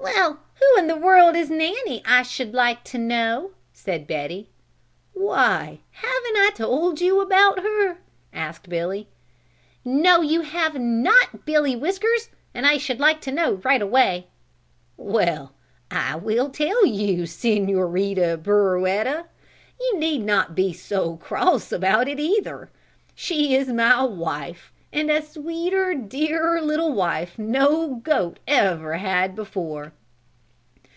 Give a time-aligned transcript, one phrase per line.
[0.00, 0.40] "Well,
[0.74, 2.02] who in the world is Nanny?
[2.06, 4.50] I should like to know," said Betty.
[5.12, 7.98] "Why haven't I told you about her?"
[8.32, 9.08] asked Billy.
[9.84, 14.26] "No, you have not, Billy Whiskers, and I should like to know right away."
[14.96, 15.52] "Well,
[15.90, 19.26] I will tell you, Senorita Burroetta, and
[19.80, 22.70] you need not be so cross about it either.
[23.14, 29.92] She is my wife and a sweeter, dearer little wife no goat ever had before!"